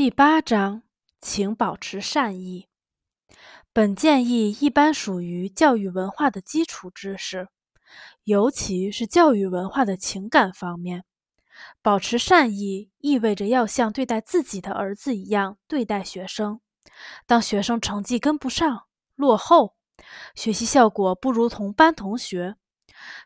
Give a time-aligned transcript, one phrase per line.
[0.00, 0.82] 第八章，
[1.20, 2.68] 请保持善意。
[3.70, 7.48] 本建议一般属于教育文化的基础知识，
[8.24, 11.04] 尤其是教育文化的情感方面。
[11.82, 16.62] 保持善意意味着要像对待自己的儿子一样对待学生。
[17.26, 18.86] 当学生成绩跟不上、
[19.16, 19.76] 落后，
[20.34, 22.56] 学习效果不如同班同学，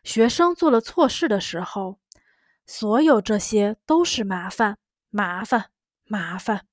[0.03, 1.99] 学生做了错事的时候，
[2.67, 4.77] 所有这些都是麻烦，
[5.09, 5.69] 麻烦，
[6.05, 6.65] 麻烦。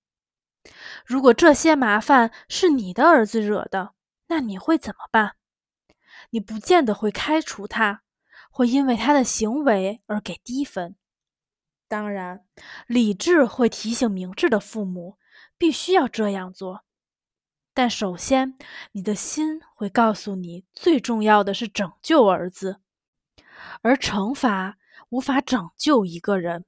[1.05, 3.95] 如果这些麻烦是你的儿子惹的，
[4.29, 5.35] 那你会怎么办？
[6.31, 8.03] 你不见得会开除他，
[8.50, 10.96] 会因为他的行为而给低分。
[11.89, 12.46] 当然，
[12.86, 15.18] 理智会提醒明智的父母
[15.58, 16.85] 必须要这样做。
[17.75, 18.57] 但首先，
[18.93, 22.80] 你的心会告诉你，最重要的是拯救儿子，
[23.83, 26.64] 而惩罚无法拯救一个人。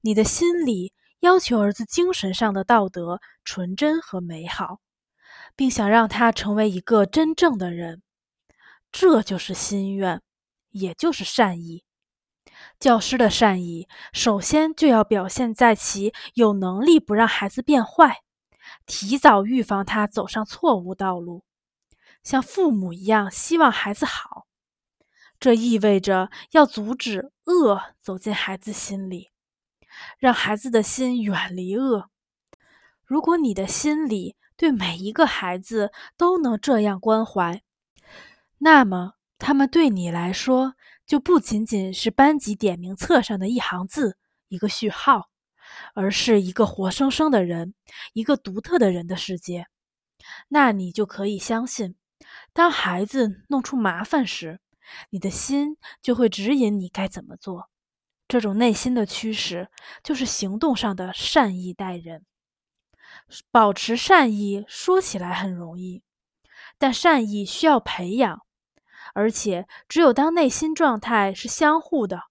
[0.00, 4.80] 你的心里要求儿子精神上的道德纯真和美好，
[5.56, 8.02] 并想让他成为一个真正的人，
[8.92, 10.22] 这就是心愿，
[10.70, 11.84] 也就是善意。
[12.78, 18.22] 教师的善意，首先就要表现在其有能力不让孩子变坏，
[18.86, 21.44] 提早预防他走上错误道路，
[22.22, 24.46] 像父母一样希望孩子好。
[25.40, 29.30] 这意味着要阻止恶走进孩子心里，
[30.18, 32.10] 让孩子的心远离恶。
[33.04, 37.62] 如果你的心里对每一个孩子都能这样关怀，
[38.58, 40.74] 那么他们对你来说。
[41.08, 44.18] 就不仅仅是班级点名册上的一行字、
[44.48, 45.30] 一个序号，
[45.94, 47.72] 而是一个活生生的人，
[48.12, 49.68] 一个独特的人的世界。
[50.48, 51.96] 那你就可以相信，
[52.52, 54.60] 当孩子弄出麻烦时，
[55.08, 57.70] 你的心就会指引你该怎么做。
[58.28, 59.68] 这种内心的驱使，
[60.04, 62.26] 就是行动上的善意待人。
[63.50, 66.02] 保持善意说起来很容易，
[66.78, 68.42] 但善意需要培养。
[69.14, 72.24] 而且，只有当内心状态是相互的，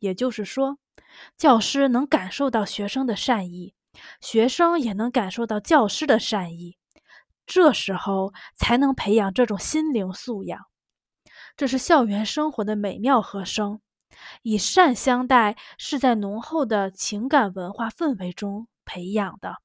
[0.00, 0.78] 也就是说，
[1.36, 3.74] 教师能感受到学生的善意，
[4.20, 6.76] 学生也能感受到教师的善意，
[7.46, 10.66] 这时候才能培养这种心灵素养。
[11.56, 13.80] 这是校园生活的美妙和声。
[14.42, 19.56] 以善相待是在浓厚的情感文化氛围中培养的。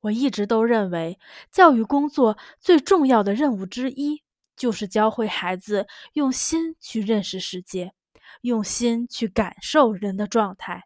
[0.00, 1.18] 我一直都认为，
[1.50, 4.22] 教育工作最重要的任务之一。
[4.56, 7.92] 就是教会孩子用心去认识世界，
[8.42, 10.84] 用心去感受人的状态，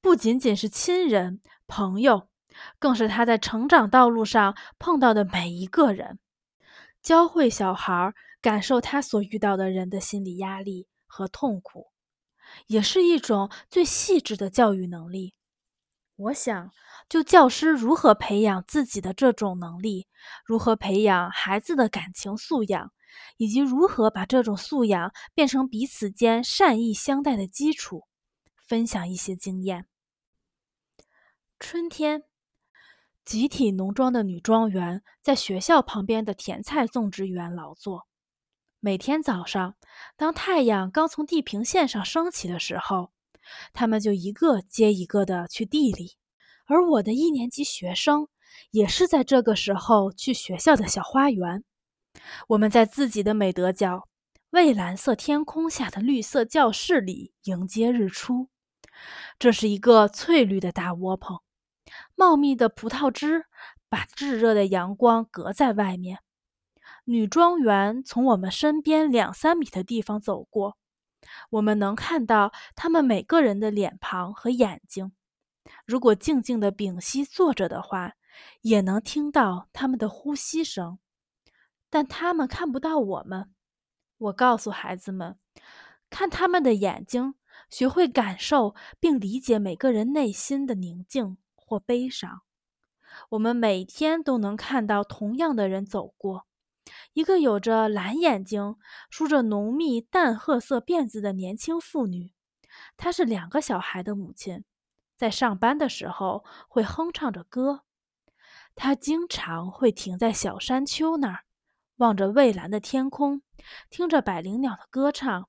[0.00, 2.28] 不仅仅是亲人、朋友，
[2.80, 6.18] 更是他在成长道路上碰到的每一个人。
[7.00, 11.86] 教会小孩感受他所遇到的人的心理压力和痛苦，
[12.66, 15.34] 也是一种最细致的教育能力。
[16.16, 16.70] 我想，
[17.08, 20.06] 就教师如何培养自己的这种能力，
[20.44, 22.92] 如何培养孩子的感情素养。
[23.38, 28.04] 以及如何把这种素养变成彼此间善意相待的基础，
[28.66, 29.86] 分享一些经验。
[31.58, 32.24] 春天，
[33.24, 38.06] 集体农庄的女庄园在学校旁边的甜菜种植园劳作。
[38.86, 39.74] 每天早上，
[40.16, 43.10] 当太阳刚从地平线上升起的时候，
[43.72, 46.16] 他们就一个接一个的去地里。
[46.66, 48.28] 而我的一年级学生
[48.70, 51.64] 也是在这个时候去学校的小花园。
[52.46, 54.06] 我们在自己的美德角、
[54.50, 58.50] 蔚蓝色天空下的绿色教室里迎接日出。
[59.36, 61.40] 这是一个翠绿的大窝棚，
[62.14, 63.46] 茂密的葡萄枝
[63.88, 66.20] 把炙热的阳光隔在外面。
[67.08, 70.76] 女庄园从我们身边两三米的地方走过，
[71.50, 75.12] 我们能看到他们每个人的脸庞和眼睛。
[75.84, 78.14] 如果静静的屏息坐着的话，
[78.62, 80.98] 也能听到他们的呼吸声。
[81.88, 83.54] 但他们看不到我们。
[84.18, 85.38] 我告诉孩子们，
[86.10, 87.36] 看他们的眼睛，
[87.70, 92.42] 学会感受并理解每个人内心的宁静或悲伤。
[93.28, 96.46] 我们每天都能看到同样的人走过：
[97.12, 98.76] 一个有着蓝眼睛、
[99.10, 102.32] 梳着浓密淡褐色辫子的年轻妇女，
[102.96, 104.64] 她是两个小孩的母亲，
[105.16, 107.82] 在上班的时候会哼唱着歌。
[108.74, 111.44] 她经常会停在小山丘那儿。
[111.96, 113.40] 望着蔚蓝的天空，
[113.88, 115.48] 听着百灵鸟的歌唱，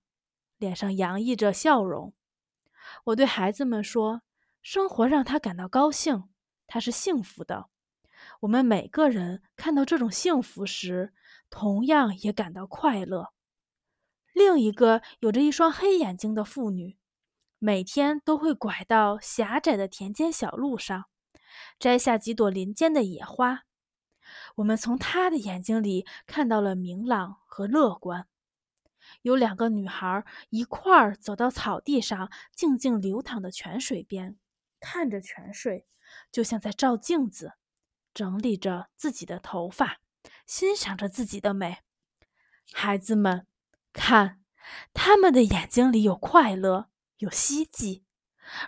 [0.57, 2.13] 脸上洋溢着笑容。
[3.04, 4.22] 我对孩子们说
[4.63, 6.30] ：“生活让她感到高兴，
[6.66, 7.68] 她是幸福的。
[8.40, 11.13] 我们每个人看到这种幸福时，
[11.49, 13.33] 同样也感到快乐。”
[14.33, 16.97] 另一个有着一双黑眼睛的妇女，
[17.57, 21.05] 每天都会拐到狭窄的田间小路上，
[21.79, 23.63] 摘下几朵林间的野花。
[24.57, 28.27] 我们从她的眼睛里看到了明朗和乐观。
[29.21, 34.38] 有两个女孩一块儿走到草地上静静流淌的泉水边，
[34.79, 35.88] 看着泉水，
[36.31, 37.53] 就像在照镜子，
[38.13, 39.99] 整理着自己的头发，
[40.47, 41.79] 欣赏着自己的美。
[42.73, 43.45] 孩子们，
[43.94, 44.39] 看，
[44.94, 48.05] 他们的眼睛里有快乐，有希冀。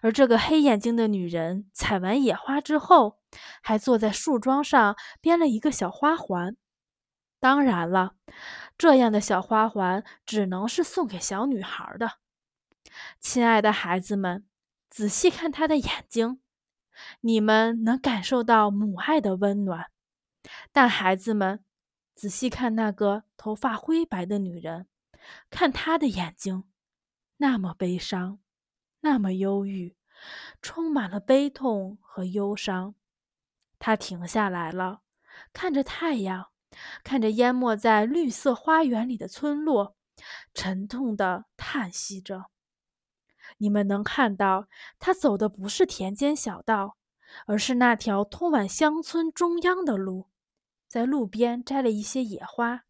[0.02, 3.20] 而这个黑眼睛的女人采完野花之后，
[3.62, 6.58] 还坐在树桩上编了一个小花环。
[7.40, 8.16] 当然了，
[8.78, 12.18] 这样的小花环只能是送给小女孩的。
[13.22, 14.46] 亲爱的孩子们，
[14.90, 16.42] 仔细看她的眼睛，
[17.22, 19.90] 你们能感受到母爱的温暖。
[20.74, 21.64] 但孩子们，
[22.20, 24.88] 仔细看那个头发灰白的女人，
[25.50, 26.66] 看她的眼睛，
[27.38, 28.40] 那么悲伤。
[29.00, 29.96] 那么忧郁，
[30.62, 32.96] 充满了悲痛和忧伤。
[33.80, 35.00] 他停下来了，
[35.54, 36.48] 看着太阳，
[37.06, 39.96] 看着淹没在绿色花园里的村落，
[40.54, 42.48] 沉痛地叹息着。
[43.60, 44.68] 你们能看到，
[45.00, 46.98] 他走的不是田间小道，
[47.46, 50.28] 而是那条通往乡村中央的路，
[50.90, 52.86] 在路边摘了一些野花，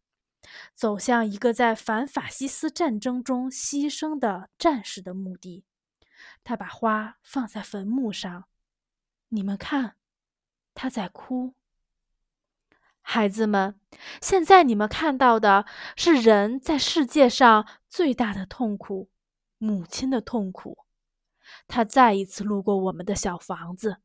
[0.74, 5.64] 走向一个在反法西斯战争中牺牲的战士的墓地。
[6.42, 8.46] 他把花放在坟墓上，
[9.28, 9.96] 你们看，
[10.74, 11.54] 他在哭。
[13.02, 13.78] 孩子们，
[14.22, 15.66] 现在你们看到的
[15.96, 19.10] 是人在世界上最大的痛苦——
[19.58, 20.86] 母亲的痛苦。
[21.66, 23.98] 他再一次路过我们的小房子，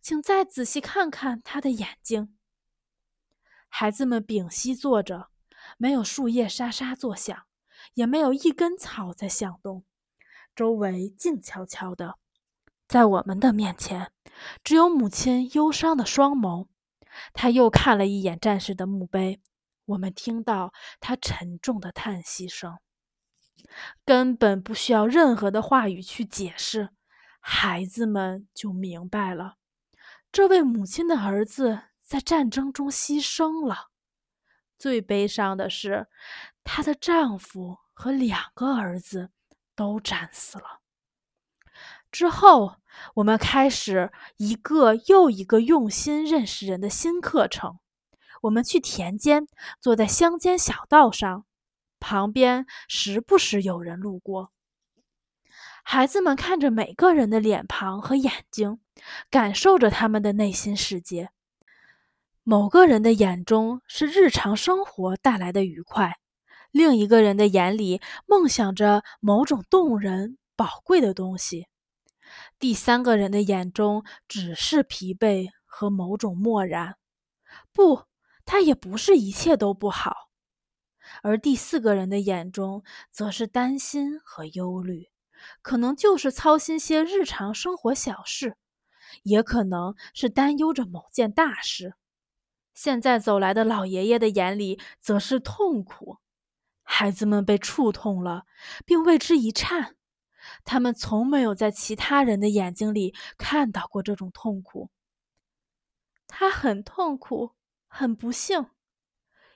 [0.00, 2.36] 请再仔细看看他的眼睛。
[3.70, 5.28] 孩子们屏息坐着，
[5.78, 7.44] 没有树叶沙沙作响，
[7.94, 9.84] 也没有一根草在响动。
[10.54, 12.16] 周围静悄悄的，
[12.86, 14.10] 在我们的面前，
[14.62, 16.66] 只有母亲忧伤的双眸。
[17.32, 19.40] 他又看了一眼战士的墓碑，
[19.86, 22.78] 我们听到他沉重的叹息声。
[24.04, 26.90] 根本不需要任何的话语去解释，
[27.40, 29.56] 孩子们就明白了：
[30.32, 33.90] 这位母亲的儿子在战争中牺牲了。
[34.76, 36.08] 最悲伤的是，
[36.64, 39.30] 她的丈夫和两个儿子。
[39.76, 40.80] 都战死了。
[42.12, 42.76] 之后，
[43.14, 47.78] 我们开始一个又一个用心认识人的新课程。
[48.42, 49.46] 我们去田间，
[49.80, 51.46] 坐在乡间小道上，
[51.98, 54.50] 旁边时不时有人路过。
[55.82, 58.80] 孩子们看着每个人的脸庞和眼睛，
[59.30, 61.30] 感受着他们的内心世界。
[62.42, 66.18] 某个人的眼中是日常生活带来的愉快。
[66.70, 71.66] 另一个人的眼里梦想着某种动人、宝贵的东西，
[72.58, 76.96] 第三个人的眼中只是疲惫和某种漠然。
[77.72, 78.04] 不，
[78.44, 80.30] 他也不是一切都不好。
[81.22, 85.08] 而第四个人的眼中则是担心和忧虑，
[85.60, 88.56] 可能就是操心些日常生活小事，
[89.24, 91.94] 也可能是担忧着某件大事。
[92.74, 96.18] 现在走来的老爷爷的眼里则是痛苦。
[96.82, 98.46] 孩子们被触痛了，
[98.84, 99.96] 并为之一颤。
[100.64, 104.90] 他们从没有在其他人的眼睛里看到过这种痛苦。
[106.26, 107.54] 他很痛苦，
[107.86, 108.70] 很不幸。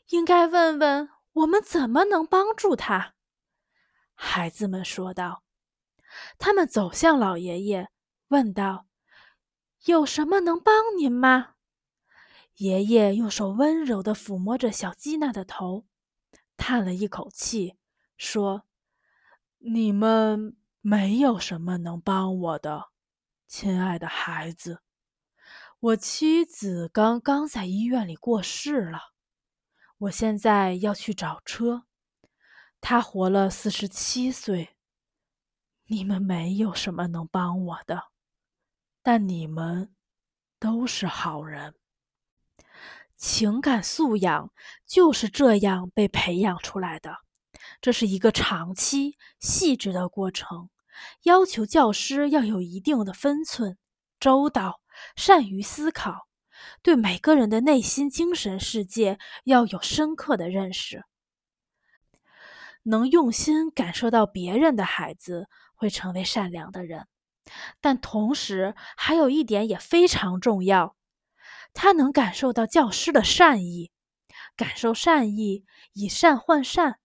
[0.09, 3.15] 应该问问我们怎么能帮助他。
[4.15, 5.43] 孩子们说道。
[6.39, 7.91] 他们走向老爷爷，
[8.29, 8.87] 问道
[9.87, 11.54] ：“有什么能帮您吗？”
[12.57, 15.87] 爷爷用手温柔地抚摸着小基娜的头。
[16.57, 17.77] 叹了一口气，
[18.17, 18.65] 说
[19.59, 22.91] ：“你们没有什么能帮我的，
[23.49, 24.83] 亲爱的孩子。
[25.81, 29.13] 我妻子刚刚在医院里过世了，
[29.99, 31.87] 我现在要去找车。
[32.81, 34.77] 她活了四十七岁。
[35.87, 38.05] 你们没有什么能帮我的，
[39.03, 39.95] 但你们
[40.61, 41.75] 都是好人。”
[43.17, 44.51] 情感素养
[44.87, 47.17] 就是这样被培养出来的，
[47.81, 50.69] 这是一个长期、细致的过程，
[51.23, 53.79] 要求教师要有一定的分寸、
[54.21, 54.81] 周到、
[55.17, 56.27] 善于思考，
[56.83, 61.05] 对每个人的内心精神世界要有深刻的认识。
[62.83, 67.07] 能用心感受到别人的孩子会成为善良的人，
[67.81, 70.95] 但同时还有一点也非常重要。
[71.75, 73.91] 他能感受到教师的善意，
[74.57, 76.99] 感受善意，以善换善，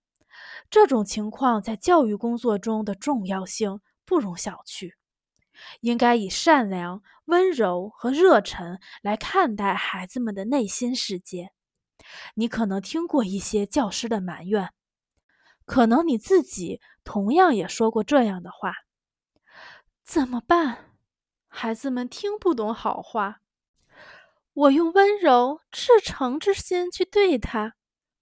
[0.69, 4.93] 这种情况在教育工作中的重要性不容小觑。
[5.81, 11.51] 应该以善良、温柔和热忱来看待孩子们的内心世界。
[12.35, 14.69] 你可能听过一些教师的埋怨，
[15.65, 18.73] 可能你自己同样也说过这样的话
[20.01, 20.95] ：“怎么办？
[21.49, 23.41] 孩子们听不懂好话。
[24.53, 27.75] 我用温柔、赤诚之心去对他，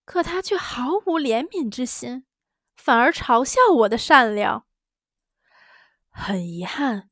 [0.06, 2.26] 可他却毫无怜悯之心，
[2.76, 4.66] 反而嘲笑我的善良。
[6.10, 7.10] 很遗憾。”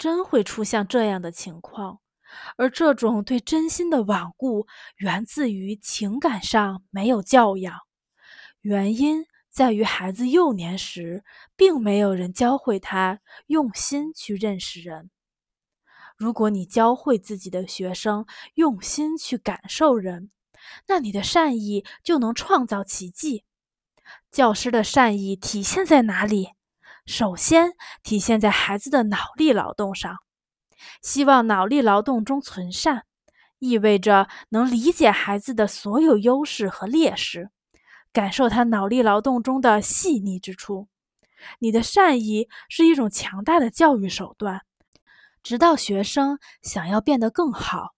[0.00, 2.00] 真会出现这样的情况，
[2.56, 7.80] 而这种对真心的罔顾，源自于情感上没有教养。
[8.62, 11.22] 原因在于孩子幼年时，
[11.54, 15.10] 并没有人教会他用心去认识人。
[16.20, 20.28] 如果你教会自己的学生用心去感受人，
[20.86, 23.44] 那你的善意就能创造奇迹。
[24.30, 26.50] 教师的善意体现在哪里？
[27.06, 27.72] 首先
[28.02, 30.18] 体现在孩子的脑力劳动上，
[31.00, 33.06] 希望脑力劳动中存善，
[33.58, 37.48] 意味着能理解孩子的所有优势和劣势，
[38.12, 40.88] 感受他脑力劳动中的细腻之处。
[41.60, 44.60] 你的善意是一种强大的教育手段，
[45.42, 47.94] 直到学生想要变得更好，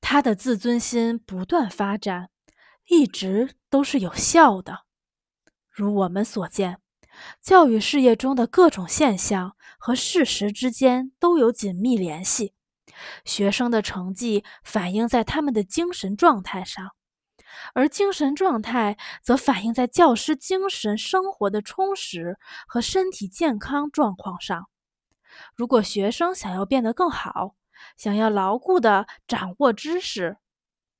[0.00, 2.30] 他的自尊心不断发展，
[2.86, 4.84] 一直都是有效的。
[5.70, 6.78] 如我们所见。
[7.42, 12.54] 教育事业中的各种现象和事实之间都有紧密联系。
[13.24, 16.92] 学生的成绩反映在他们的精神状态上，
[17.74, 24.70] 而精神状态则反映在教师精神生活的充实和身体健康状况上。
[25.54, 27.56] 如果学生想要变得更好，
[27.96, 30.38] 想要牢固地掌握知识，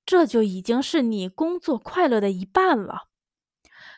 [0.05, 3.09] 这就已经是你工作快乐的一半了。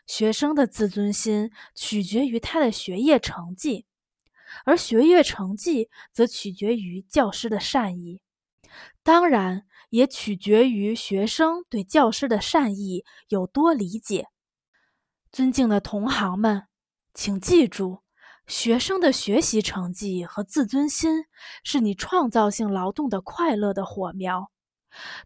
[0.06, 3.86] 学生的自尊心取决于他的学业成绩，
[4.66, 8.20] 而学业成绩则取决于教师的善意，
[9.02, 14.28] 当然也取决于学生对教师的善意有多理解。
[15.32, 16.68] 尊敬的同行们，
[17.12, 18.03] 请记住，
[18.46, 21.24] 学生的学习成绩和自尊心
[21.62, 24.50] 是你创造性劳动的快乐的火苗。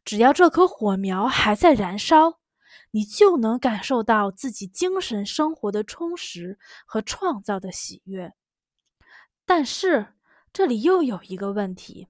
[0.05, 2.39] 只要这颗火苗还在燃烧。
[2.93, 8.33] 你就能感受到自己精神生活的充实和创造的喜悦。
[9.45, 10.15] 但是，
[10.55, 12.09] 这里又有一个问题：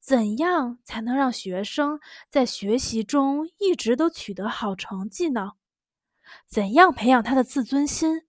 [0.00, 5.52] 怎样才能让学生在学习中一直都取得好成绩呢？
[6.46, 8.22] 怎样培养他的自尊心？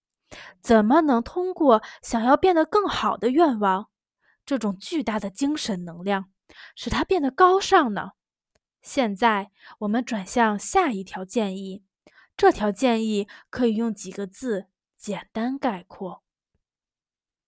[0.61, 3.89] 怎么能通过想要变得更好的愿望，
[4.45, 6.31] 这种巨大的精神能量，
[6.75, 8.11] 使它变得高尚呢？
[8.81, 11.83] 现在我们转向下一条建议，
[12.37, 16.23] 这条建议可以用几个字简单概括：